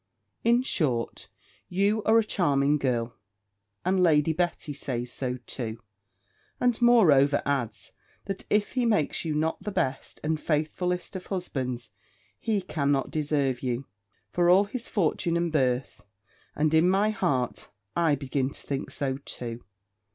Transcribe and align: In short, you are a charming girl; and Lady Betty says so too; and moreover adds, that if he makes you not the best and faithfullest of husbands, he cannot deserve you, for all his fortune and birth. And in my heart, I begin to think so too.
In 0.43 0.63
short, 0.63 1.29
you 1.69 2.01
are 2.05 2.17
a 2.17 2.23
charming 2.23 2.79
girl; 2.79 3.17
and 3.85 4.01
Lady 4.01 4.33
Betty 4.33 4.73
says 4.73 5.11
so 5.13 5.37
too; 5.45 5.79
and 6.59 6.81
moreover 6.81 7.43
adds, 7.45 7.91
that 8.25 8.43
if 8.49 8.71
he 8.71 8.83
makes 8.83 9.25
you 9.25 9.35
not 9.35 9.61
the 9.61 9.69
best 9.69 10.19
and 10.23 10.39
faithfullest 10.41 11.15
of 11.15 11.27
husbands, 11.27 11.91
he 12.39 12.61
cannot 12.63 13.11
deserve 13.11 13.61
you, 13.61 13.85
for 14.31 14.49
all 14.49 14.63
his 14.63 14.87
fortune 14.87 15.37
and 15.37 15.51
birth. 15.51 16.03
And 16.55 16.73
in 16.73 16.89
my 16.89 17.11
heart, 17.11 17.69
I 17.95 18.15
begin 18.15 18.49
to 18.49 18.61
think 18.65 18.89
so 18.89 19.17
too. 19.19 19.63